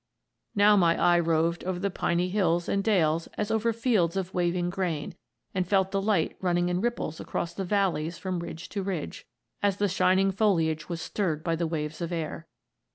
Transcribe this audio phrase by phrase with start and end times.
[0.55, 4.71] "Now my eye roved over the piny hills and dales as over fields of waving
[4.71, 5.13] grain,
[5.53, 9.27] and felt the light running in ripples across the valleys from ridge to ridge,
[9.61, 12.47] as the shining foliage was stirred by the waves of air.